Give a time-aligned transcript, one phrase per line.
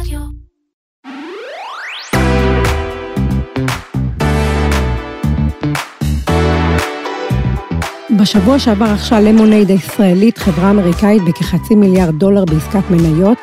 [0.00, 0.20] רדיו.
[8.20, 13.38] בשבוע שעבר רכשה למונייד הישראלית, חברה אמריקאית בכחצי מיליארד דולר בעסקת מניות.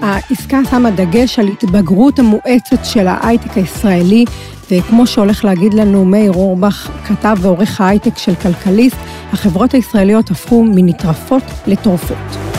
[0.00, 4.24] העסקה שמה דגש על התבגרות המואצת של ההייטק הישראלי,
[4.70, 8.96] וכמו שהולך להגיד לנו מאיר אורבך, כתב ועורך ההייטק של כלכליסט,
[9.32, 12.55] החברות הישראליות הפכו מנטרפות לטורפות.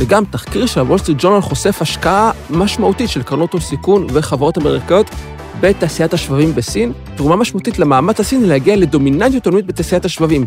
[0.00, 5.10] וגם תחקיר של הוול סטריט ג'ורנל חושף השקעה משמעותית של קרנות הון סיכון וחברות אמריקאיות
[5.60, 10.46] בתעשיית השבבים בסין, תרומה משמעותית למאמץ הסיני להגיע לדומיננטיות עולמית בתעשיית השבבים.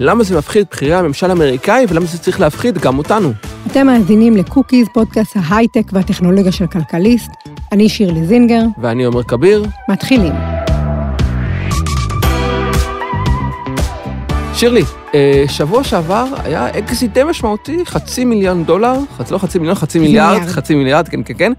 [0.00, 3.32] למה זה מפחיד את בכירי הממשל האמריקאי ולמה זה צריך להפחיד גם אותנו?
[3.66, 7.30] אתם מאזינים לקוקיז, פודקאסט ההייטק והטכנולוגיה של כלכליסט.
[7.72, 9.64] אני שירלי זינגר, ואני עומר כביר.
[9.88, 10.32] מתחילים.
[14.54, 14.82] שירלי,
[15.48, 19.30] שבוע שעבר היה אקזיט די משמעותי, חצי מיליון דולר, חצ...
[19.30, 20.52] לא חצי מיליון, חצי מיליארד, מיליארד.
[20.52, 21.52] חצי מיליארד, כן, כן, כן.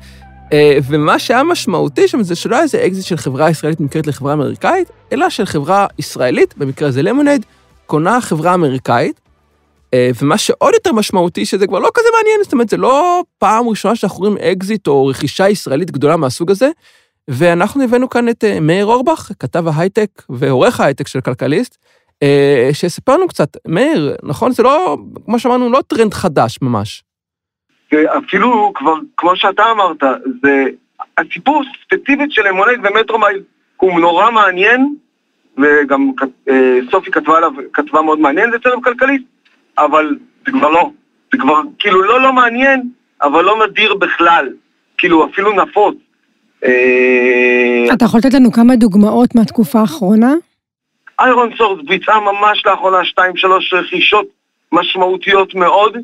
[0.53, 4.33] אה, ומה שהיה משמעותי שם זה שלא היה איזה אקזיט של חברה ישראלית נמכרת לחברה
[4.33, 7.45] אמריקאית, אלא של חברה ישראלית, במקרה הזה למונייד,
[7.85, 9.21] קונה חברה אמריקאית.
[9.93, 13.67] אה, ומה שעוד יותר משמעותי, שזה כבר לא כזה מעניין, זאת אומרת, זה לא פעם
[13.67, 16.69] ראשונה שאנחנו רואים אקזיט או רכישה ישראלית גדולה מהסוג הזה,
[17.27, 21.77] ואנחנו הבאנו כאן את אה, מאיר אורבך, כתב ההייטק ועורך ההייטק של כלכליסט,
[22.23, 23.57] אה, שיספר לנו קצת.
[23.67, 24.51] מאיר, נכון?
[24.51, 27.03] זה לא, כמו שאמרנו, לא טרנד חדש ממש.
[28.17, 30.03] אפילו כבר, כמו שאתה אמרת,
[30.43, 30.65] זה
[31.17, 33.43] הסיפור ספציפית של למונייד ומטרומייל
[33.77, 34.95] הוא נורא מעניין,
[35.57, 36.11] וגם
[36.49, 39.23] אה, סופי כתבה עליו, כתבה מאוד מעניין, אצלנו בכלכליסט,
[39.77, 40.91] אבל זה כבר לא.
[41.33, 42.89] זה כבר כאילו לא לא מעניין,
[43.21, 44.49] אבל לא נדיר בכלל.
[44.97, 45.95] כאילו אפילו נפוץ.
[46.65, 50.33] אה, אתה יכול לתת לנו כמה דוגמאות מהתקופה האחרונה?
[51.21, 54.25] איירון סורס ביצעה ממש לאחרונה שתיים שלוש רכישות
[54.71, 55.97] משמעותיות מאוד.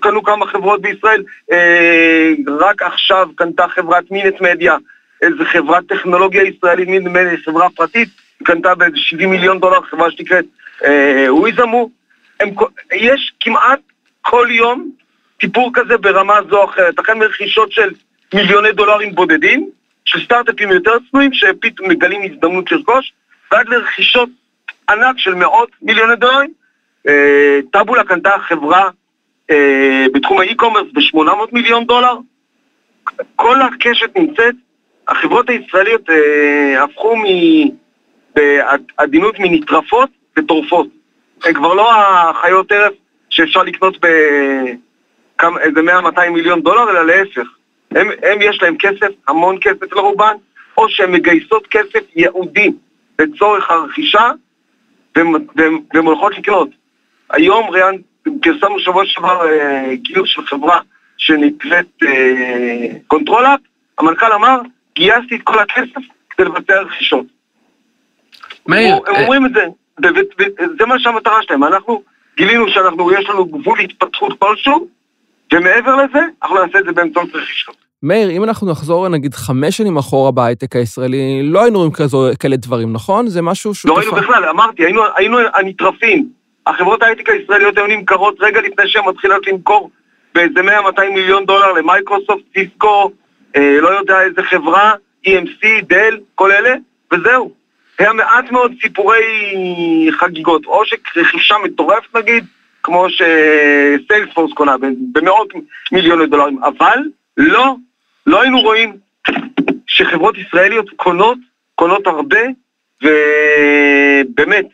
[0.00, 2.30] קנו, כמה חברות בישראל, אה,
[2.60, 4.76] רק עכשיו קנתה חברת מינוט מדיה,
[5.22, 8.08] איזה חברת טכנולוגיה ישראלית, מינוט מדיה, חברה פרטית,
[8.44, 10.44] קנתה באיזה 70 מיליון דולר חברה שנקראת
[10.84, 11.90] אה, וואזימו.
[12.92, 13.80] יש כמעט
[14.22, 14.90] כל יום
[15.40, 17.90] סיפור כזה ברמה זו או אחרת, החל מרכישות של
[18.34, 19.70] מיליוני דולרים בודדים,
[20.04, 23.12] של סטארט-אפים יותר צנועים שפתאום מגלים הזדמנות לרכוש,
[23.52, 24.28] ועד לרכישות
[24.90, 26.52] ענק של מאות מיליוני דולרים.
[27.08, 28.88] אה, טאבולה קנתה חברה
[29.50, 32.14] אה, בתחום האי-קומרס ב-800 מיליון דולר.
[33.36, 34.54] כל הקשת נמצאת,
[35.08, 37.14] החברות הישראליות אה, הפכו
[38.36, 40.86] בעדינות מנטרפות לטורפות.
[41.44, 42.92] הן כבר לא החיות טרף
[43.30, 47.48] שאפשר לקנות באיזה 100-200 מיליון דולר, אלא להפך.
[47.90, 50.34] הם, הם יש להם כסף, המון כסף לרובן,
[50.76, 52.70] או שהן מגייסות כסף ייעודי
[53.18, 54.30] לצורך הרכישה,
[55.16, 56.68] והן הולכות לקנות.
[57.30, 58.02] היום ראיין,
[58.42, 60.80] פרסמנו שבוע שעבר אה, גיוס של חברה
[61.16, 63.60] שנקראת אה, קונטרול אפ,
[63.98, 64.60] המנכ"ל אמר,
[64.94, 67.26] גייסתי את כל הכסף כדי לבצע רכישות.
[68.66, 69.64] מאיר, הם אה, אומרים את זה,
[70.02, 72.02] ו- ו- ו- זה מה שהמטרה שלהם, אנחנו
[72.36, 74.88] גילינו שאנחנו, יש לנו גבול התפתחות כלשהו,
[75.52, 77.83] ומעבר לזה, אנחנו נעשה את זה באמצעות רכישות.
[78.04, 82.56] מאיר, אם אנחנו נחזור נגיד חמש שנים אחורה בהייטק הישראלי, לא היינו רואים כזו, כאלה
[82.56, 83.26] דברים, נכון?
[83.26, 83.88] זה משהו שהוא...
[83.90, 86.28] לא ראינו בכלל, אמרתי, היינו, היינו הנטרפים.
[86.66, 89.90] החברות ההייטק הישראליות היו נמכרות רגע לפני שהן מתחילות למכור
[90.34, 93.10] באיזה 100-200 מיליון דולר למייקרוסופט, סיסקו,
[93.56, 94.92] אה, לא יודע איזה חברה,
[95.26, 96.74] EMC, דל, כל אלה,
[97.12, 97.52] וזהו.
[97.98, 99.20] היה מעט מאוד סיפורי
[100.10, 102.44] חגיגות, או שרכישה מטורפת נגיד,
[102.82, 104.76] כמו שסיילספורס קונה
[105.12, 105.48] במאות
[105.92, 106.98] מיליוני דולרים, אבל
[107.36, 107.74] לא,
[108.26, 108.96] לא היינו רואים
[109.86, 111.38] שחברות ישראליות קונות,
[111.74, 112.40] קונות הרבה,
[113.02, 114.64] ובאמת,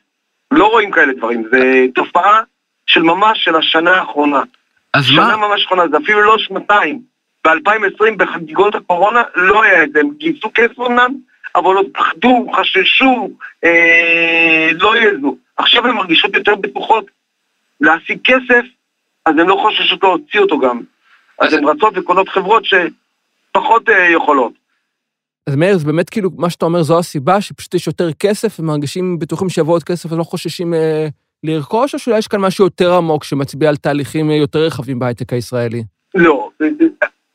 [0.51, 1.45] לא רואים כאלה דברים.
[1.53, 2.41] זה תופעה
[2.87, 4.43] של ממש של השנה האחרונה.
[4.95, 7.01] אז שנה ממש האחרונה, זה אפילו לא שנתיים.
[7.45, 11.15] ב-2020 בחגיגות הקורונה לא היה את זה, הם גייסו כסף אמנם,
[11.55, 13.31] אבל עוד פחדו, חששו,
[13.65, 15.37] אה, לא העזו.
[15.57, 17.05] עכשיו הן מרגישות יותר בטוחות
[17.81, 18.65] להשיג כסף,
[19.27, 20.81] אז הן לא חוששות להוציא אותו גם.
[21.39, 23.00] אז הן רצות וקונות חברות שפחות
[23.57, 24.53] אה, יכולות.
[25.47, 29.19] אז מאיר, זה באמת כאילו, מה שאתה אומר, זו הסיבה שפשוט יש יותר כסף, ומרגישים
[29.19, 31.09] בטוחים שיבוא עוד כסף, ולא חוששים אה,
[31.45, 35.33] לרכוש, או שאולי יש כאן משהו יותר עמוק שמצביע על תהליכים אה, יותר רחבים בהייטק
[35.33, 35.83] הישראלי?
[36.15, 36.51] לא,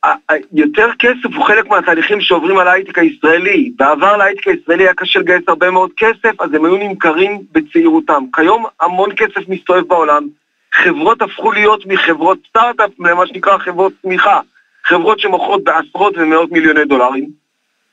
[0.04, 3.72] אה, יותר כסף הוא חלק מהתהליכים שעוברים על ההייטק הישראלי.
[3.76, 8.24] בעבר להייטק הישראלי היה קשה לגייס הרבה מאוד כסף, אז הם היו נמכרים בצעירותם.
[8.32, 10.28] כיום המון כסף מסתובב בעולם,
[10.72, 14.40] חברות הפכו להיות מחברות סטארט-אפ למה שנקרא חברות צמיחה.
[14.88, 17.28] חברות שמוכרות בעשרות ומאות מיליוני דולרים,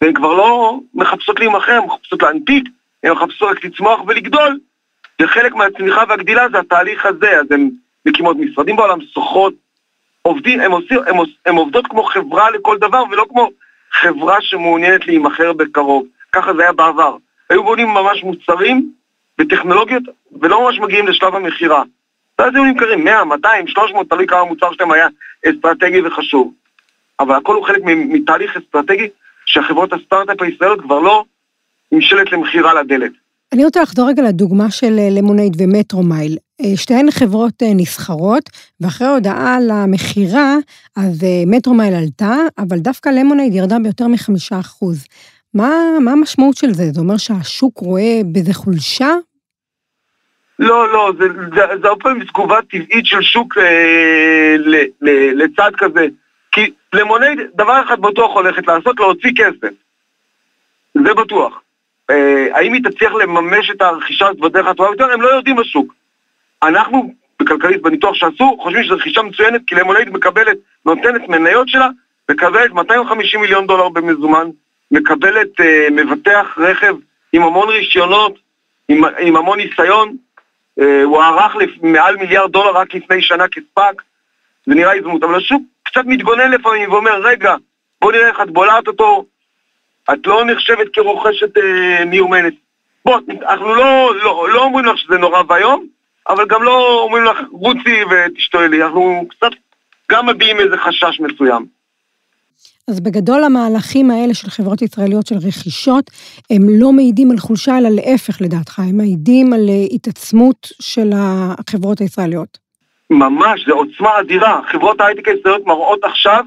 [0.02, 2.64] והן כבר לא מחפשות להימכר, הן מחפשות להנפיק,
[3.04, 4.60] הן מחפשות רק לצמוח ולגדול,
[5.22, 7.70] וחלק מהצמיחה והגדילה זה התהליך הזה, אז הן
[8.06, 9.54] מקימות משרדים בעולם, שוכרות
[10.22, 13.50] עובדים, הם, עושים, הם, הם עובדות כמו חברה לכל דבר, ולא כמו
[13.92, 16.06] חברה שמעוניינת להימכר בקרוב.
[16.32, 17.18] ככה זה היה בעבר.
[17.50, 18.92] היו בונים ממש מוצרים
[19.40, 20.04] וטכנולוגיות,
[20.42, 21.84] ולא ממש מגיעים לשלב המכירה.
[22.40, 25.08] ואז היו נמכרים 100, 200, 300, תלוי כמה מוצר שלהם היה
[25.50, 26.54] אסטרטגי וחשוב.
[27.20, 29.10] אבל הכל הוא חלק מתהליך אסטרטגי
[29.46, 31.24] שהחברות הסטארט-אפ הישראליות כבר לא
[31.92, 33.12] נמשלת למכירה לדלת.
[33.54, 36.38] אני רוצה לחזור רגע לדוגמה של אה, למונייד ומטרומייל.
[36.62, 38.50] אה, שתיהן חברות אה, נסחרות,
[38.82, 40.56] ואחרי הודעה על המכירה,
[40.98, 45.06] אז מטרומייל עלתה, אבל דווקא למונייד ירדה ביותר מחמישה אחוז.
[45.54, 45.70] מה,
[46.02, 46.84] מה המשמעות של זה?
[46.92, 49.10] זה אומר שהשוק רואה בזה חולשה?
[50.60, 51.26] לא, לא, זה,
[51.56, 55.10] זה, זה הרבה פעמים תגובה טבעית של שוק אה, ל, ל,
[55.44, 56.08] לצד כזה.
[56.54, 59.74] כי למונייד, דבר אחד בטוח הולכת לעשות, להוציא כסף.
[60.94, 61.62] זה בטוח.
[62.10, 65.12] אה, האם היא תצליח לממש את הרכישה הזאת בדרך הטובה יותר?
[65.12, 65.94] הם לא יודעים בשוק.
[66.64, 71.90] אנחנו, בכלכלית, בניתוח שעשו, חושבים שזו רכישה מצוינת, כי למונייד מקבלת, נותנת מניות שלה,
[72.32, 74.48] מקבלת 250 מיליון דולר במזומן,
[74.92, 76.96] מקבלת אה, מבטח רכב
[77.34, 78.40] עם המון רישיונות,
[78.90, 80.16] עם, עם המון ניסיון,
[80.82, 84.02] אה, הוא ערך מעל מיליארד דולר רק לפני שנה כספק,
[84.66, 87.56] זה נראה הזדמנות, אבל השוק קצת מתגונן לפעמים ואומר, רגע,
[88.02, 89.26] בוא נראה איך את בולעת אותו,
[90.14, 92.54] את לא נחשבת כרוכשת אה, מיומנת.
[93.06, 93.20] בוא,
[93.50, 95.86] אנחנו לא, לא, לא אומרים לך שזה נורא ואיום,
[96.30, 99.52] אבל גם לא אומרים לך, רוצי ותשתוללי, אנחנו קצת
[100.12, 101.66] גם מביעים איזה חשש מסוים.
[102.88, 106.12] אז בגדול המהלכים האלה של חברות ישראליות של רכישות,
[106.50, 112.00] הם לא מעידים על חולשה, אלא להפך לדעתך, הם מעידים על אה, התעצמות של החברות
[112.00, 112.63] הישראליות.
[113.14, 114.62] ממש, זו עוצמה אדירה.
[114.72, 116.44] חברות ההייטק הישראליות מראות עכשיו,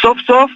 [0.00, 0.50] סוף סוף,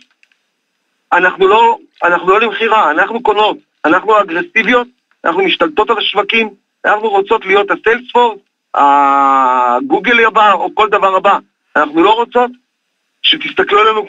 [1.12, 4.86] אנחנו לא, אנחנו לא למכירה, אנחנו קונות, אנחנו אגרסיביות,
[5.24, 6.50] אנחנו משתלטות על השווקים,
[6.84, 8.38] אנחנו רוצות להיות הסיילספורט,
[8.74, 11.38] הגוגל הבא או כל דבר הבא.
[11.76, 12.50] אנחנו לא רוצות
[13.22, 14.06] שתסתכלו עלינו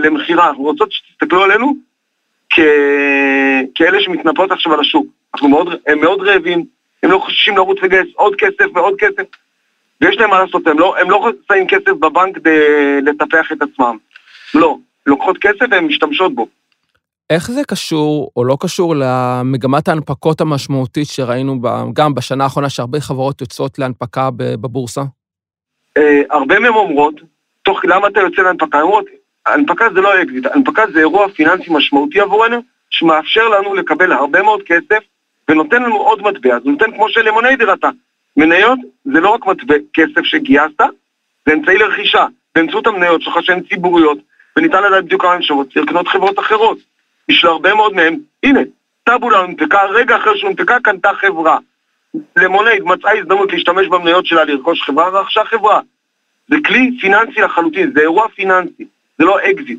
[0.00, 1.74] למכירה, אנחנו רוצות שתסתכלו עלינו
[2.50, 2.60] כ...
[3.74, 5.06] כאלה שמתנפלות עכשיו על השוק.
[5.34, 6.64] אנחנו מאוד, הם מאוד רעבים,
[7.02, 9.22] הם לא חוששים לרוץ לגייס עוד כסף ועוד כסף,
[10.00, 12.58] ויש להם מה לעשות, הם לא, הם לא שמים כסף בבנק כדי
[13.02, 13.96] לטפח את עצמם.
[14.54, 16.46] לא, לוקחות כסף והן משתמשות בו.
[17.30, 21.60] איך זה קשור או לא קשור למגמת ההנפקות המשמעותית שראינו
[21.92, 25.02] גם בשנה האחרונה, שהרבה חברות יוצאות להנפקה בבורסה?
[25.96, 27.14] אה, הרבה מהן אומרות,
[27.62, 28.80] תוך למה אתה יוצא להנפקה?
[28.80, 29.04] אומרות,
[29.46, 34.62] הנפקה זה לא אקזיט, הנפקה זה אירוע פיננסי משמעותי עבורנו, שמאפשר לנו לקבל הרבה מאוד
[34.66, 35.04] כסף
[35.48, 36.58] ונותן לנו עוד מטבע.
[36.64, 37.88] זה נותן כמו שלמונייד הראתה.
[38.36, 40.80] מניות זה לא רק מטבע כסף שגייסת,
[41.46, 42.26] זה אמצעי לרכישה.
[42.54, 44.18] באמצעות המניות שלך שהן ציבוריות,
[44.56, 46.78] וניתן לדעת בדיוק כמה הן שוות, לקנות חברות אחרות.
[47.28, 48.60] בשביל הרבה מאוד מהם, הנה,
[49.04, 51.58] טאבולה הונפקה, רגע אחרי שהונפקה קנתה חברה.
[52.36, 55.80] למונייד מצאה הזדמנות להשתמש במניות שלה לרכוש חברה, רכשה חברה.
[56.48, 58.84] זה כלי פיננסי לחלוטין, זה אירוע פיננסי,
[59.18, 59.78] זה לא אקזיט.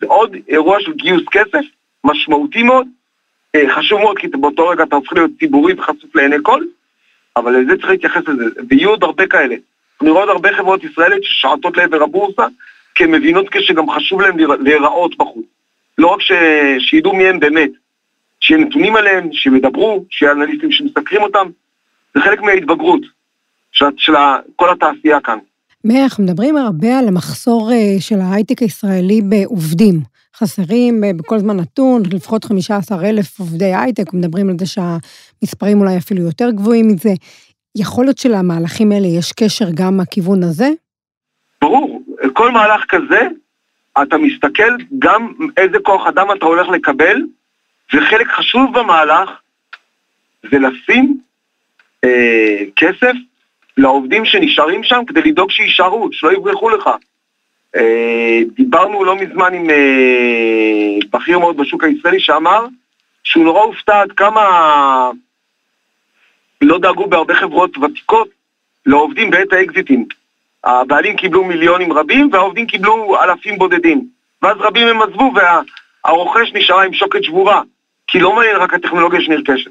[0.00, 1.64] זה עוד אירוע של גיוס כסף,
[2.04, 2.86] משמעותי מאוד,
[3.54, 6.64] אה, חשוב מאוד, כי באותו רגע אתה הופך להיות ציבורי וחשוף לעיני כל,
[7.36, 9.56] אבל לזה צריך להתייחס לזה, ויהיו עוד הרבה כאלה.
[10.02, 12.46] אני רואה עוד הרבה חברות ישראליות ששעטות לעבר הבורסה,
[12.94, 15.44] כי הן מבינות שגם חשוב להן להיראות בחוץ.
[15.98, 16.32] לא רק ש...
[16.78, 17.70] שידעו מי הם באמת,
[18.40, 21.46] שיהיו נתונים עליהם, שידברו, שיהיו אנליסטים שמסקרים אותם,
[22.14, 23.00] זה חלק מההתבגרות
[23.72, 24.12] של, של
[24.56, 25.38] כל התעשייה כאן.
[25.84, 30.11] מאיר, אנחנו מדברים הרבה על המחסור אה, של ההייטק הישראלי בעובדים.
[30.36, 35.96] חסרים אה, בכל זמן נתון, לפחות 15 אלף עובדי הייטק, מדברים על זה שהמספרים אולי
[35.96, 37.10] אפילו יותר גבוהים מזה.
[37.78, 40.68] יכול להיות שלמהלכים האלה יש קשר גם מהכיוון הזה?
[41.62, 43.28] ברור, כל מהלך כזה,
[44.02, 47.16] אתה מסתכל גם איזה כוח אדם אתה הולך לקבל,
[47.94, 49.30] וחלק חשוב במהלך
[50.50, 51.20] זה לשים
[52.04, 53.12] אה, כסף
[53.76, 56.90] לעובדים שנשארים שם כדי לדאוג שיישארו, שלא יברחו לך.
[57.76, 62.66] אה, דיברנו לא מזמן עם אה, בכיר מאוד בשוק הישראלי שאמר
[63.24, 65.10] שהוא נורא הופתע עד כמה
[66.60, 68.28] לא דאגו בהרבה חברות ותיקות
[68.86, 70.06] לעובדים בעת האקזיטים.
[70.64, 74.06] הבעלים קיבלו מיליונים רבים והעובדים קיבלו אלפים בודדים.
[74.42, 75.32] ואז רבים הם עזבו
[76.04, 77.62] והרוכש נשארה עם שוקת שבורה,
[78.06, 79.70] כי לא מעניין רק הטכנולוגיה שנרכשת.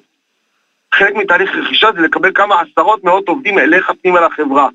[0.93, 4.69] חלק מתהליך רכישה זה לקבל כמה עשרות מאות עובדים אליך פנימה לחברה.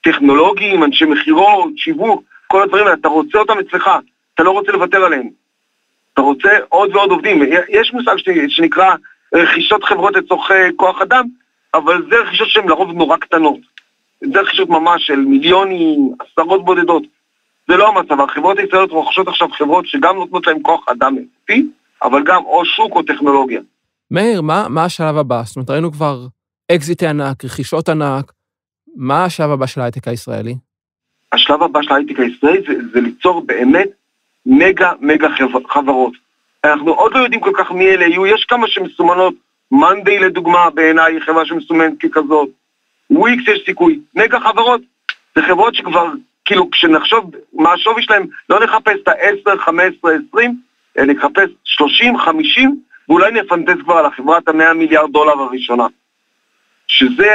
[0.00, 3.90] טכנולוגיים, אנשי מכירות, שיווק, כל הדברים האלה, אתה רוצה אותם אצלך,
[4.34, 5.28] אתה לא רוצה לוותר עליהם.
[6.12, 7.42] אתה רוצה עוד ועוד עובדים.
[7.68, 8.14] יש מושג
[8.48, 8.94] שנקרא
[9.34, 11.24] רכישות חברות לצורכי כוח אדם,
[11.74, 13.58] אבל זה רכישות שהן לרוב נורא קטנות.
[14.32, 17.02] זה רכישות ממש של מיליונים, עשרות בודדות.
[17.68, 21.66] זה לא המצב, החברות הישראליות רוכשות עכשיו חברות שגם נותנות להן כוח אדם איכותי,
[22.02, 23.60] אבל גם או שוק או טכנולוגיה.
[24.10, 25.42] מאיר, מה, מה השלב הבא?
[25.44, 26.26] זאת אומרת, ראינו כבר
[26.72, 28.32] אקזיטי ענק, רכישות ענק,
[28.96, 30.54] מה השלב הבא של ההייטק הישראלי?
[31.36, 33.88] השלב הבא של ההייטק הישראלי זה, זה ליצור באמת
[34.46, 35.28] מגה מגה
[35.68, 36.12] חברות.
[36.64, 39.34] אנחנו עוד לא יודעים כל כך מי אלה יהיו, יש כמה שמסומנות,
[39.72, 42.48] מאנדיי לדוגמה, בעיניי חברה שמסומנת ככזאת.
[43.10, 44.00] וויקס יש סיכוי.
[44.14, 44.80] מגה חברות
[45.36, 46.06] זה חברות שכבר,
[46.44, 50.60] כאילו, כשנחשוב מה השווי שלהם, לא נחפש את ה-10, 15, 20,
[50.98, 55.86] אלא נחפש 30, 50, ואולי נפנטז כבר על החברת ה-100 מיליארד דולר הראשונה.
[56.86, 57.34] שזה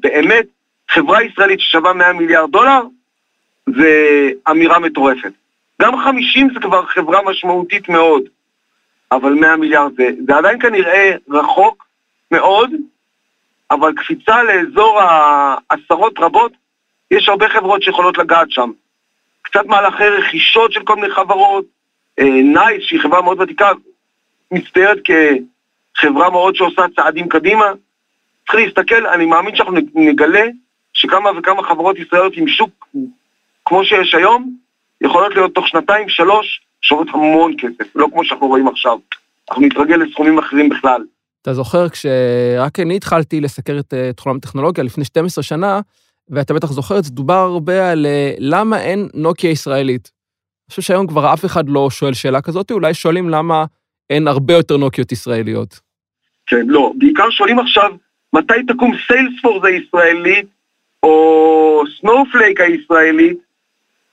[0.00, 0.46] באמת,
[0.90, 2.80] חברה ישראלית ששווה 100 מיליארד דולר,
[3.66, 5.32] זה אמירה מטורפת.
[5.82, 8.22] גם 50 זה כבר חברה משמעותית מאוד,
[9.12, 11.86] אבל 100 מיליארד זה, זה עדיין כנראה רחוק
[12.30, 12.70] מאוד,
[13.70, 16.52] אבל קפיצה לאזור העשרות רבות,
[17.10, 18.70] יש הרבה חברות שיכולות לגעת שם.
[19.42, 21.64] קצת מהלכי רכישות של כל מיני חברות,
[22.20, 23.70] נייס, אה, שהיא חברה מאוד ותיקה,
[24.50, 27.66] מצטיירת כחברה מאוד שעושה צעדים קדימה.
[28.46, 30.44] צריך להסתכל, אני מאמין שאנחנו נגלה
[30.92, 32.86] שכמה וכמה חברות ישראליות עם שוק
[33.64, 34.56] כמו שיש היום,
[35.00, 38.98] יכולות להיות תוך שנתיים, שלוש, שוות המון כסף, לא כמו שאנחנו רואים עכשיו.
[39.50, 41.02] אנחנו נתרגל לסכומים אחרים בכלל.
[41.42, 45.80] אתה זוכר, כשרק אני התחלתי לסקר את אה, תחום הטכנולוגיה לפני 12 שנה,
[46.28, 50.10] ואתה בטח זוכר את זה, דובר הרבה על אה, למה אין נוקיה ישראלית.
[50.68, 53.64] אני חושב שהיום כבר אף אחד לא שואל שאלה כזאת, אולי שואלים למה
[54.10, 55.80] אין הרבה יותר נוקיות ישראליות.
[56.46, 57.90] כן, לא, בעיקר שואלים עכשיו,
[58.32, 60.46] מתי תקום סיילספורס הישראלית,
[61.02, 63.38] או סנופלייק הישראלית,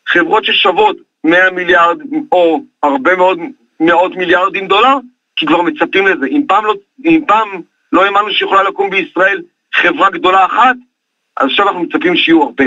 [0.10, 1.98] חברות ששוות 100 מיליארד
[2.32, 3.40] או הרבה מאוד
[3.80, 4.96] מאות מיליארדים דולר,
[5.36, 6.26] כי כבר מצפים לזה.
[6.26, 6.74] אם פעם לא,
[7.06, 7.62] אם פעם
[7.92, 9.42] לא האמנו שיכולה לקום בישראל
[9.74, 10.76] חברה גדולה אחת,
[11.38, 12.66] אז עכשיו אנחנו מצפים שיהיו הרבה.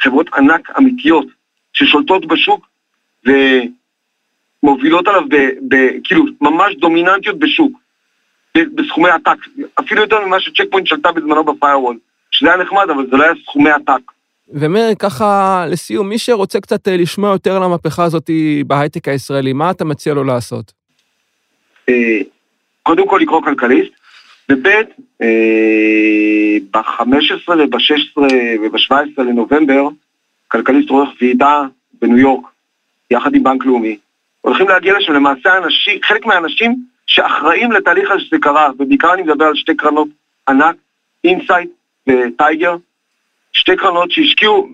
[0.00, 1.26] חברות ענק אמיתיות
[1.72, 2.66] ששולטות בשוק
[4.62, 5.36] ומובילות עליו, ב,
[5.68, 7.72] ב, כאילו, ממש דומיננטיות בשוק,
[8.74, 9.38] בסכומי עתק,
[9.80, 11.98] אפילו יותר ממה שצ'ק פוינט שלטה בזמנו ב firewall,
[12.30, 14.15] שזה היה נחמד, אבל זה לא היה סכומי עתק.
[14.48, 18.30] ומאיר, ככה לסיום, מי שרוצה קצת אה, לשמוע יותר על המהפכה הזאת
[18.66, 20.72] בהייטק הישראלי, מה אתה מציע לו לעשות?
[21.88, 22.18] אה,
[22.82, 23.92] קודם כל לקרוא כלכליסט,
[24.52, 24.66] וב'
[25.22, 28.18] אה, ב-15 וב-16
[28.62, 29.88] וב-17 לנובמבר,
[30.48, 31.62] כלכליסט עורך ועידה
[32.02, 32.46] בניו יורק,
[33.10, 33.98] יחד עם בנק לאומי.
[34.40, 36.76] הולכים להגיע לשם למעשה אנשים, חלק מהאנשים
[37.06, 40.08] שאחראים לתהליך הזה שזה קרה, ובעיקר אני מדבר על שתי קרנות
[40.48, 40.76] ענק,
[41.24, 41.70] אינסייט
[42.08, 42.76] וטייגר,
[43.56, 44.68] שתי קרנות שהשקיעו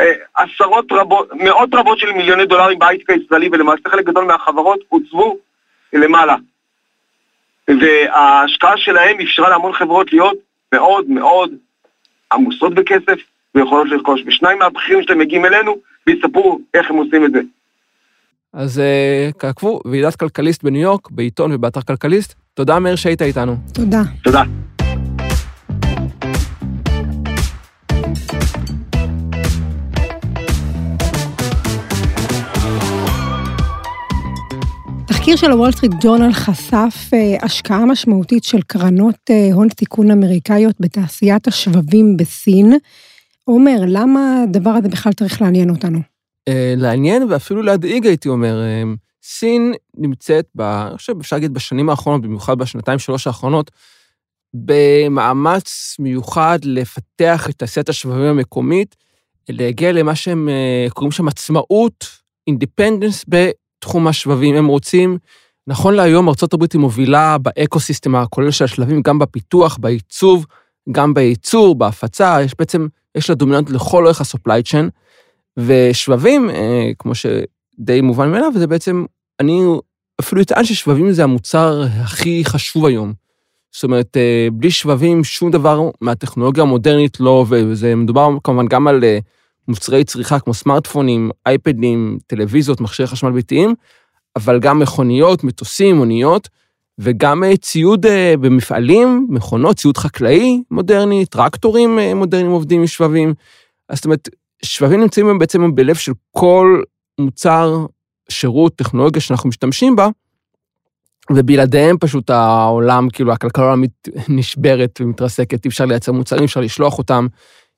[0.00, 5.36] אה, עשרות רבות, מאות רבות של מיליוני דולרים בהייטק הישראלי, ולמעשה חלק גדול מהחברות הוצבו
[5.92, 6.36] למעלה.
[7.68, 10.36] וההשקעה שלהם אפשרה להמון חברות להיות
[10.74, 11.50] מאוד מאוד
[12.32, 13.18] עמוסות בכסף
[13.54, 14.22] ויכולות לרכוש.
[14.26, 17.40] ושניים מהבכירים שלהם מגיעים אלינו ויספרו איך הם עושים את זה.
[18.52, 18.82] אז
[19.38, 22.34] תעקבו, אה, ועידת כלכליסט בניו יורק, בעיתון ובאתר כלכליסט.
[22.54, 23.56] תודה, מאיר, שהיית איתנו.
[23.74, 24.02] תודה.
[24.22, 24.42] תודה.
[35.26, 40.76] תחקיר של הוול סטריט ג'ורנל חשף אה, השקעה משמעותית של קרנות אה, הון סיכון אמריקאיות
[40.80, 42.72] בתעשיית השבבים בסין.
[43.44, 45.98] עומר, למה הדבר הזה בכלל צריך לעניין אותנו?
[46.48, 48.60] אה, לעניין ואפילו להדאיג, הייתי אומר.
[49.22, 53.70] סין נמצאת, ב, אני חושב, אפשר להגיד בשנים האחרונות, במיוחד בשנתיים, שלוש האחרונות,
[54.54, 58.96] במאמץ מיוחד לפתח את תעשיית השבבים המקומית,
[59.48, 60.48] להגיע למה שהם
[60.88, 62.06] קוראים שם עצמאות,
[62.46, 63.24] independence
[63.86, 64.54] בתחום השבבים.
[64.54, 65.18] הם רוצים,
[65.66, 70.46] נכון להיום ארה"ב היא מובילה ב ecosystem הכולל של השבבים, גם בפיתוח, בעיצוב,
[70.92, 74.90] גם בייצור, בהפצה, יש בעצם, יש לה dominance לכל אורך ה-supply chain,
[75.56, 79.04] ושבבים, אה, כמו שדי מובן מאליו, זה בעצם,
[79.40, 79.62] אני
[80.20, 83.12] אפילו אטען ששבבים זה המוצר הכי חשוב היום.
[83.72, 88.88] זאת אומרת, אה, בלי שבבים שום דבר מהטכנולוגיה המודרנית לא עובד, וזה מדובר כמובן גם
[88.88, 89.18] על אה,
[89.68, 93.74] מוצרי צריכה כמו סמארטפונים, אייפדים, טלוויזיות, מכשירי חשמל ביתיים,
[94.36, 96.48] אבל גם מכוניות, מטוסים, אוניות,
[96.98, 103.34] וגם אה, ציוד אה, במפעלים, מכונות, ציוד חקלאי מודרני, טרקטורים אה, מודרניים עובדים עם שבבים.
[103.88, 104.28] אז זאת אומרת,
[104.62, 106.82] שבבים נמצאים בעצם בלב של כל
[107.20, 107.86] מוצר,
[108.28, 110.08] שירות, טכנולוגיה שאנחנו משתמשים בה,
[111.30, 117.26] ובלעדיהם פשוט העולם, כאילו, הכלכלה העולמית נשברת ומתרסקת, אי אפשר לייצר מוצרים, אפשר לשלוח אותם,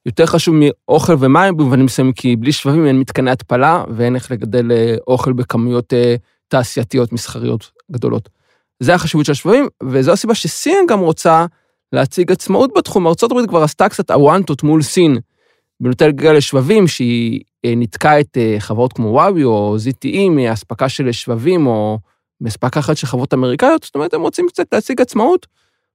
[0.08, 4.72] יותר חשוב מאוכל ומים במובנים מסוימים, כי בלי שבבים אין מתקני התפלה ואין איך לגדל
[4.72, 6.14] אה, אוכל בכמויות אה,
[6.48, 8.28] תעשייתיות מסחריות גדולות.
[8.80, 11.46] זה החשיבות של השבבים, וזו הסיבה שסין גם רוצה
[11.92, 13.06] להציג עצמאות בתחום.
[13.06, 15.18] ארה"ב כבר עשתה קצת הוואנטות מול סין,
[15.80, 21.66] בנותן לגלל לשבבים, שהיא אה, ניתקה את חברות כמו וואוי או ZTE מאספקה של שבבים,
[21.66, 21.98] או
[22.40, 25.46] מאספקה אחרת של חברות אמריקאיות, זאת אומרת, הם רוצים קצת להציג עצמאות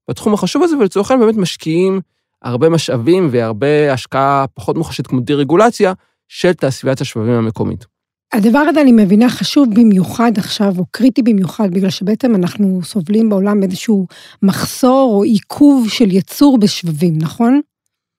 [0.10, 2.01] בתחום החשוב הזה, ולצורך העניין באמת משקיעים
[2.43, 5.93] הרבה משאבים והרבה השקעה פחות מוחשית כמו דה-רגולציה,
[6.27, 7.85] של תעשיית השבבים המקומית.
[8.33, 13.63] הדבר הזה, אני מבינה, חשוב במיוחד עכשיו, או קריטי במיוחד, בגלל שבעצם אנחנו סובלים בעולם
[13.63, 14.07] איזשהו
[14.43, 17.62] מחסור או עיכוב של יצור בשבבים, נכון?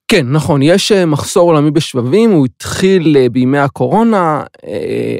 [0.07, 4.43] כן, נכון, יש אה, מחסור עולמי בשבבים, הוא התחיל אה, בימי הקורונה.
[4.67, 5.17] אה,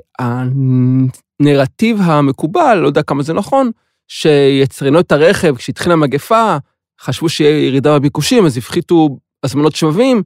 [1.40, 3.72] הנרטיב המקובל, לא יודע כמה זה נכון,
[4.08, 6.58] שיצרנות הרכב, כשהתחילה המגפה,
[7.06, 10.24] חשבו שיהיה ירידה בביקושים, אז הפחיתו הזמנות שבבים,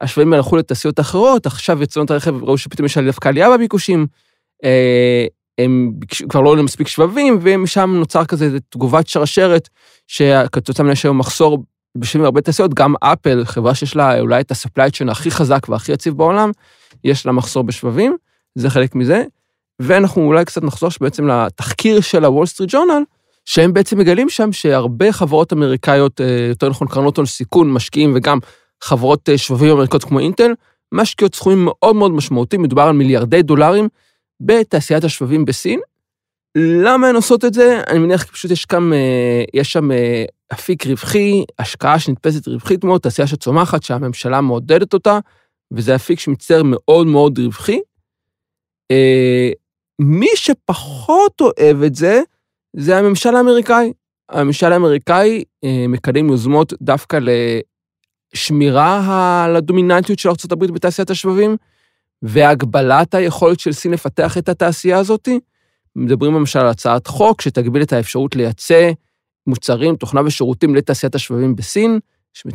[0.00, 4.06] השבבים הלכו לתעשיות אחרות, עכשיו יצרנות הרכב ראו שפתאום יש דווקא עלייה בביקושים,
[5.58, 5.92] הם
[6.28, 9.68] כבר לא עולים מספיק שבבים, ומשם נוצר כזה תגובת שרשרת,
[10.06, 11.64] שכתוצאה יש היום מחסור
[11.98, 15.92] בשביל הרבה תעשיות, גם אפל, חברה שיש לה אולי את ה-supply chain הכי חזק והכי
[15.92, 16.50] יציב בעולם,
[17.04, 18.16] יש לה מחסור בשבבים,
[18.54, 19.24] זה חלק מזה.
[19.80, 23.02] ואנחנו אולי קצת נחזור בעצם לתחקיר של הוול סטריט ג'ורנל,
[23.44, 28.38] שהם בעצם מגלים שם שהרבה חברות אמריקאיות, אה, יותר נכון קרנות הון סיכון, משקיעים וגם
[28.82, 30.52] חברות אה, שבבים אמריקאיות כמו אינטל,
[30.94, 33.88] משקיעות סכומים מאוד מאוד משמעותיים, מדובר על מיליארדי דולרים
[34.40, 35.80] בתעשיית השבבים בסין.
[36.56, 37.82] למה הן עושות את זה?
[37.88, 39.88] אני מניח כי פשוט יש, כאן, אה, יש שם
[40.52, 45.18] אפיק רווחי, השקעה שנתפסת רווחית מאוד, תעשייה שצומחת, שהממשלה מעודדת אותה,
[45.72, 47.80] וזה אפיק שמצטער מאוד מאוד רווחי.
[50.00, 52.20] מי שפחות אוהב את זה,
[52.76, 53.92] זה הממשל האמריקאי.
[54.28, 57.18] הממשל האמריקאי אה, מקדם יוזמות דווקא
[58.34, 61.56] לשמירה על הדומיננטיות של ארה"ב בתעשיית השבבים,
[62.22, 65.28] והגבלת היכולת של סין לפתח את התעשייה הזאת.
[65.96, 68.90] מדברים למשל על הצעת חוק שתגביל את האפשרות לייצא
[69.46, 71.98] מוצרים, תוכנה ושירותים לתעשיית השבבים בסין,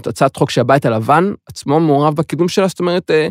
[0.05, 3.27] הצעת חוק שהבית הלבן עצמו מעורב בקידום שלה, זאת אומרת, אה,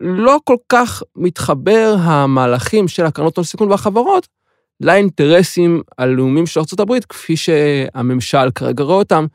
[0.00, 4.28] לא כל כך מתחבר המהלכים של הקרנות הון סיכון והחברות
[4.80, 9.26] לאינטרסים הלאומיים של ארה"ב, כפי שהממשל כרגע רואה אותם.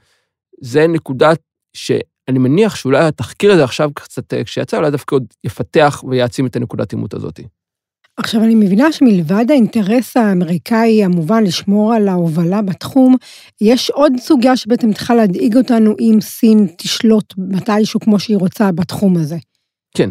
[0.62, 1.32] זה נקודה
[1.74, 6.56] שאני מניח שאולי התחקיר הזה עכשיו קצת, אה, כשיצא, אולי דווקא עוד יפתח ויעצים את
[6.56, 7.40] הנקודת עימות הזאת.
[8.18, 13.16] עכשיו, אני מבינה שמלבד האינטרס האמריקאי המובן לשמור על ההובלה בתחום,
[13.62, 19.18] יש עוד סוגיה שבעצם צריכה להדאיג אותנו אם סין תשלוט מתישהו כמו שהיא רוצה בתחום
[19.18, 19.38] הזה.
[19.98, 20.10] כן.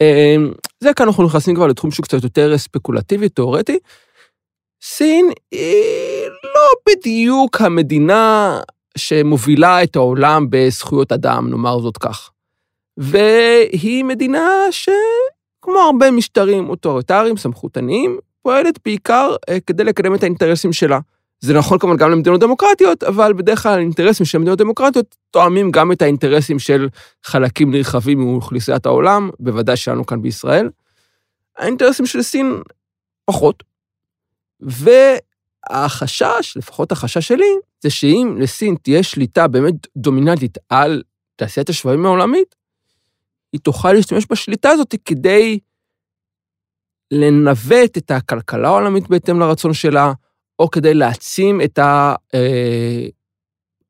[0.00, 3.78] אמ, זה כאן אנחנו נכנסים כבר לתחום שהוא קצת יותר ספקולטיבי, תיאורטי.
[4.82, 8.60] סין היא לא בדיוק המדינה
[8.98, 12.30] שמובילה את העולם בזכויות אדם, נאמר זאת כך.
[12.96, 14.88] והיא מדינה ש...
[15.62, 20.98] כמו הרבה משטרים אוטוריטריים, סמכותניים, פועלת בעיקר אה, כדי לקדם את האינטרסים שלה.
[21.40, 25.92] זה נכון כמובן גם למדינות דמוקרטיות, אבל בדרך כלל האינטרסים של מדינות דמוקרטיות תואמים גם
[25.92, 26.88] את האינטרסים של
[27.24, 30.70] חלקים נרחבים מאוכלוסיית העולם, בוודאי שלנו כאן בישראל.
[31.58, 32.62] האינטרסים של סין
[33.24, 33.71] פחות.
[34.62, 41.02] והחשש, לפחות החשש שלי, זה שאם לסין תהיה שליטה באמת דומיננטית על
[41.36, 42.54] תעשיית השבבים העולמית,
[43.52, 45.58] היא תוכל להשתמש בשליטה הזאת כדי
[47.10, 50.12] לנווט את הכלכלה העולמית בהתאם לרצון שלה,
[50.58, 51.78] או כדי להעצים את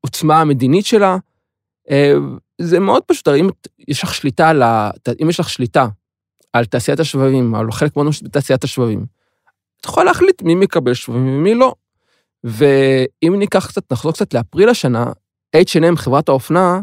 [0.03, 1.17] העוצמה המדינית שלה.
[1.89, 2.13] אה,
[2.61, 3.49] זה מאוד פשוט, הרי אם
[3.87, 4.63] יש לך שליטה על.
[5.21, 5.87] אם יש לך שליטה
[6.53, 9.05] על תעשיית השבבים, על חלק מאוד בתעשיית השבבים,
[9.83, 11.73] את יכולה להחליט מי מקבל שבבים ומי לא.
[12.43, 15.05] ואם ניקח קצת, נחזור קצת לאפריל השנה,
[15.57, 16.81] H&M, חברת האופנה,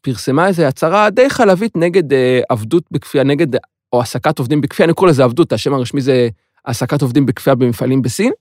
[0.00, 3.46] פרסמה איזו הצהרה די חלבית נגד אה, עבדות בכפייה, נגד,
[3.92, 6.28] או העסקת עובדים בכפייה, אני קורא לזה עבדות, השם הרשמי זה
[6.64, 8.32] העסקת עובדים בכפייה במפעלים בסין.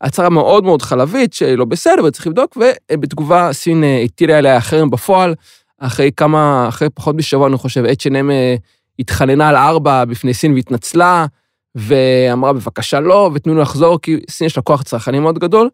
[0.00, 2.58] הצהרה מאוד מאוד חלבית, שלא בסדר, וצריך לבדוק,
[2.92, 5.34] ובתגובה סין אה, הטילה עליה חרם בפועל,
[5.78, 8.30] אחרי כמה, אחרי פחות משבוע, אני חושב, H&M
[8.98, 11.26] התחננה על ארבע בפני סין והתנצלה,
[11.76, 15.70] ואמרה, בבקשה לא, ותנו לו לחזור, כי סין יש לה כוח צרכני מאוד גדול.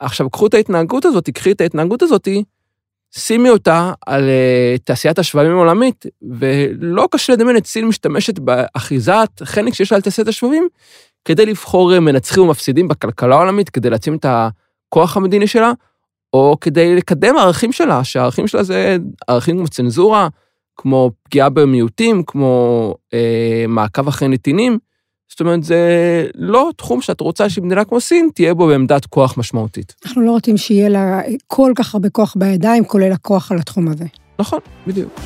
[0.00, 2.28] עכשיו, קחו את ההתנהגות הזאת, קחי את ההתנהגות הזאת,
[3.10, 9.74] שימי אותה על uh, תעשיית השבבים העולמית, ולא קשה לדמיין את סין משתמשת באחיזת חנק
[9.74, 10.68] שיש לה על תעשיית השבבים,
[11.24, 15.72] כדי לבחור אה, מנצחים ומפסידים בכלכלה העולמית, כדי להעצים את הכוח המדיני שלה,
[16.32, 18.96] או כדי לקדם ערכים שלה, שהערכים שלה זה
[19.28, 20.28] ערכים כמו צנזורה,
[20.76, 24.78] כמו פגיעה במיעוטים, כמו אה, מעקב אחרי נתינים.
[25.34, 29.94] זאת אומרת, זה לא תחום שאת רוצה שמדינה כמו סין תהיה בו בעמדת כוח משמעותית.
[30.06, 34.04] אנחנו לא רוצים שיהיה לה כל כך הרבה כוח בידיים, כולל הכוח על התחום הזה.
[34.38, 35.20] נכון, בדיוק.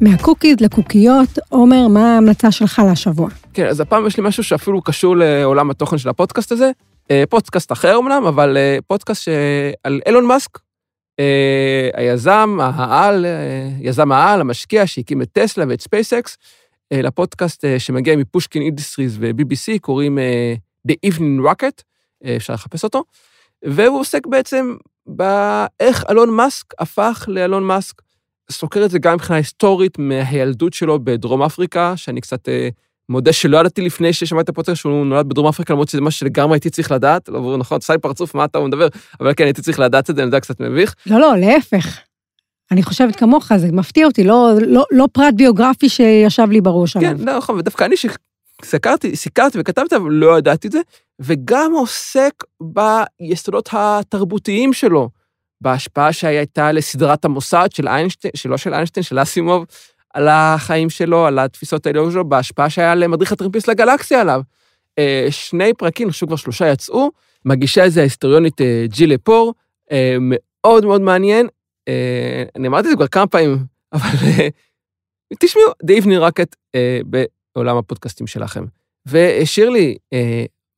[0.00, 3.28] מהקוקיז לקוקיות, עומר, מה ההמלצה שלך לשבוע?
[3.54, 6.70] כן, אז הפעם יש לי משהו שאפילו קשור לעולם התוכן של הפודקאסט הזה.
[7.10, 9.28] אה, פודקאסט אחר אמנם, אבל אה, פודקאסט
[9.84, 10.65] על אילון מאסק, אה,
[11.94, 13.26] היזם העל,
[13.80, 16.36] יזם העל, המשקיע שהקים את טסלה ואת ספייסקס,
[16.92, 20.18] לפודקאסט שמגיע מפושקין אינדסטריז ו-BBC, קוראים
[20.88, 21.82] The Evening Rocket,
[22.36, 23.04] אפשר לחפש אותו.
[23.64, 24.76] והוא עוסק בעצם
[25.06, 28.02] באיך אלון מאסק הפך לאלון מאסק.
[28.50, 32.68] סוקר את זה גם מבחינה היסטורית מהילדות שלו בדרום אפריקה, שאני קצת אה,
[33.08, 36.54] מודה שלא ידעתי לפני ששמעתי את הפודקאסט שהוא נולד בדרום אפריקה, למרות שזה משהו שלגמרי
[36.54, 38.88] הייתי צריך לדעת, לא ברור נכון, עשה לי פרצוף מה אתה מדבר,
[39.20, 40.94] אבל כן, הייתי צריך לדעת את זה, אני יודע, קצת מביך.
[41.06, 41.98] לא, לא, להפך.
[42.70, 47.10] אני חושבת כמוך, זה מפתיע אותי, לא, לא, לא פרט ביוגרפי שישב לי בראש עליו.
[47.18, 50.80] כן, לא, נכון, ודווקא אני שסקרתי, סיקרתי וכתבתי, אבל לא ידעתי את זה,
[51.20, 55.08] וגם עוסק ביסודות התרבותיים שלו,
[55.60, 59.66] בהשפעה שהייתה לסדרת המוסד של איינשטיין, שלא של איינשטיין, של אסימוב,
[60.16, 64.40] על החיים שלו, על התפיסות האלה שלו, בהשפעה שהיה למדריך הטרמפיסט לגלקסיה עליו.
[64.98, 67.10] אה, שני פרקים, חושב כבר שלושה יצאו,
[67.44, 69.54] מגישה איזה ההיסטוריונית אה, ג'יל לפור,
[69.92, 71.48] אה, מאוד מאוד מעניין.
[72.56, 73.58] אני אמרתי את זה כבר כמה פעמים,
[73.92, 74.10] אבל
[75.40, 76.56] תשמעו, The Evening Rocket
[77.54, 78.64] בעולם הפודקאסטים שלכם.
[79.06, 79.96] ושירלי,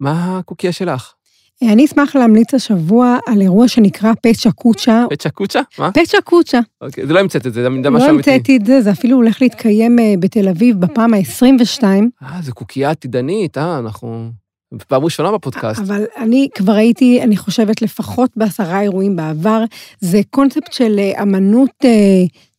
[0.00, 1.14] מה הקוקייה שלך?
[1.62, 5.04] אני אשמח להמליץ השבוע על אירוע שנקרא פצ'ה קוצ'ה.
[5.10, 5.60] פצ'ה קוצ'ה?
[5.78, 5.92] מה?
[5.92, 6.60] פצ'ה קוצ'ה.
[6.80, 8.30] אוקיי, זה לא המצאת את זה, זה משהו אמיתי.
[8.30, 11.82] לא המצאתי את זה, זה אפילו הולך להתקיים אה, בתל אביב בפעם ה-22.
[12.22, 14.30] אה, זה קוקייה עתידנית, אה, אנחנו...
[14.88, 15.80] פעם ראשונה בפודקאסט.
[15.80, 19.64] אבל אני כבר הייתי, אני חושבת, לפחות בעשרה אירועים בעבר.
[20.00, 21.90] זה קונספט של אה, אמנות אה,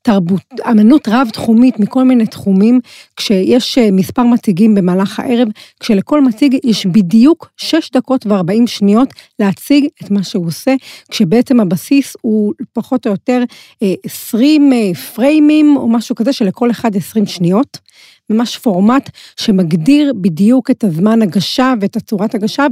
[0.01, 2.79] תרבות, אמנות רב-תחומית מכל מיני תחומים,
[3.15, 5.47] כשיש אה, מספר מציגים במהלך הערב,
[5.79, 9.09] כשלכל מציג יש בדיוק 6 דקות ו-40 שניות
[9.39, 10.75] להציג את מה שהוא עושה,
[11.11, 13.43] כשבעצם הבסיס הוא פחות או יותר
[14.03, 17.77] 20 אה, פריימים או משהו כזה, שלכל אחד 20 שניות.
[18.29, 22.65] ממש פורמט שמגדיר בדיוק את הזמן הגשה ואת הצורת הגשה,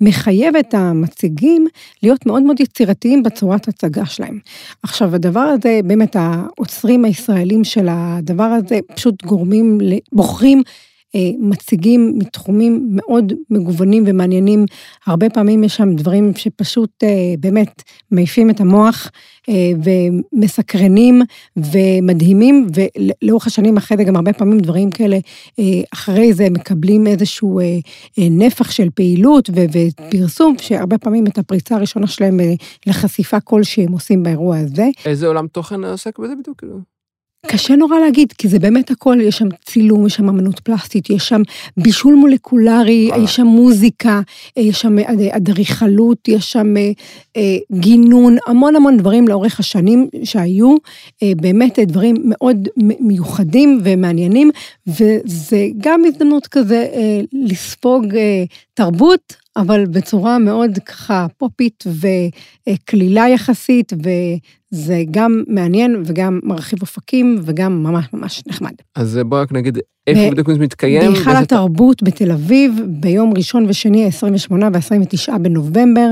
[0.00, 1.66] ומחייב את המציגים
[2.02, 4.38] להיות מאוד מאוד יצירתיים בצורת הצגה שלהם.
[4.82, 9.78] עכשיו, הדבר הזה, באמת, האוצרים הישראלים של הדבר הזה פשוט גורמים,
[10.12, 10.62] בוחרים
[11.38, 14.64] מציגים מתחומים מאוד מגוונים ומעניינים.
[15.06, 19.10] הרבה פעמים יש שם דברים שפשוט אה, באמת מעיפים את המוח
[19.48, 21.22] אה, ומסקרנים
[21.56, 25.18] ומדהימים, ולאורך השנים אחרי זה גם הרבה פעמים דברים כאלה,
[25.94, 27.60] אחרי זה מקבלים איזשהו
[28.18, 32.40] נפח של פעילות ופרסום, שהרבה פעמים את הפריצה הראשונה שלהם
[32.86, 34.88] לחשיפה כלשהי הם עושים באירוע הזה.
[35.06, 36.64] איזה עולם תוכן עוסק בזה בדיוק?
[37.46, 41.28] קשה נורא להגיד, כי זה באמת הכל, יש שם צילום, יש שם אמנות פלסטית, יש
[41.28, 41.42] שם
[41.76, 44.20] בישול מולקולרי, יש שם מוזיקה,
[44.56, 44.96] יש שם
[45.30, 46.92] אדריכלות, יש שם אה,
[47.36, 50.74] אה, גינון, המון המון דברים לאורך השנים שהיו,
[51.22, 52.68] אה, באמת דברים מאוד
[53.00, 54.50] מיוחדים ומעניינים,
[54.86, 56.86] וזה גם הזדמנות כזה
[57.32, 58.06] לספוג
[58.74, 61.84] תרבות, אבל בצורה מאוד ככה פופית
[62.68, 68.72] וקלילה יחסית, וזה גם מעניין וגם מרחיב אופקים וגם ממש ממש נחמד.
[68.94, 71.12] אז בואי רק נגיד איפה בדיוק זה מתקיים.
[71.12, 76.08] בהיכל התרבות בתל אביב, ביום ראשון ושני, 28 ו-29 בנובמבר.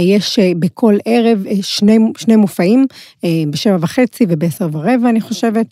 [0.00, 2.86] יש אה, בכל ערב אה, שני, שני מופעים,
[3.24, 5.66] אה, בשבע וחצי ובעשר ורבע, אני חושבת,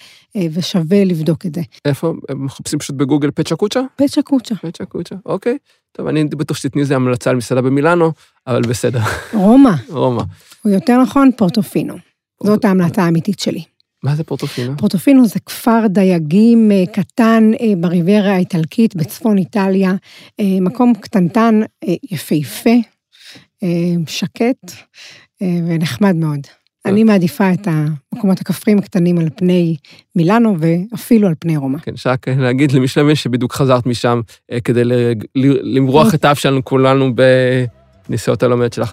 [0.52, 1.60] ושווה לבדוק את זה.
[1.84, 2.12] איפה?
[2.34, 3.80] מחפשים פשוט בגוגל פצ'ה קוצ'ה?
[3.96, 4.54] פצ'ה קוצ'ה.
[4.54, 5.58] פצ'ה קוצ'ה, אוקיי.
[5.92, 8.12] טוב, אני בטוח שתתני איזה המלצה על מסעדה במילאנו,
[8.46, 9.00] אבל בסדר.
[9.32, 9.70] רומא.
[9.88, 10.22] רומא.
[10.64, 11.94] או יותר נכון, פורטופינו.
[12.42, 13.64] זאת ההמלצה האמיתית שלי.
[14.02, 14.76] מה זה פורטופינו?
[14.76, 19.94] פורטופינו זה כפר דייגים קטן בריברה האיטלקית בצפון איטליה,
[20.40, 21.60] מקום קטנטן,
[22.10, 22.93] יפהפה, אה,
[24.06, 24.72] שקט
[25.42, 26.40] אה, ונחמד מאוד.
[26.86, 29.76] אני מעדיפה את המקומות הכפריים הקטנים על פני
[30.16, 31.78] מילאנו ואפילו על פני רומא.
[31.78, 34.20] כן, שרק להגיד למי שלמי שבדיוק חזרת משם
[34.52, 34.82] אה, כדי
[35.62, 37.12] למרוח את האף שלנו כולנו
[38.08, 38.92] בנסיעות הלומד שלך.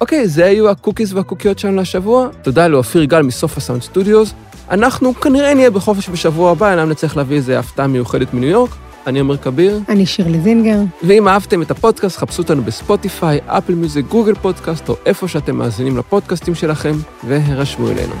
[0.00, 2.28] אוקיי, זה היו הקוקיס והקוקיות שלנו לשבוע.
[2.42, 4.34] תודה לאופיר גל מסוף הסאונד סטודיוס.
[4.70, 8.70] אנחנו כנראה נהיה בחופש בשבוע הבא, אלא נצטרך להביא איזה הפתעה מיוחדת מניו יורק.
[9.06, 9.80] אני עומר כביר.
[9.88, 10.78] אני שירלי זינגר.
[11.02, 15.96] ואם אהבתם את הפודקאסט, חפשו אותנו בספוטיפיי, אפל מיוזיק, גוגל פודקאסט, או איפה שאתם מאזינים
[15.96, 18.14] לפודקאסטים שלכם, והירשמו אלינו.